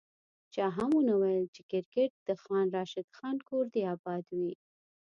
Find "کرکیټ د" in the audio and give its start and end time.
1.71-2.29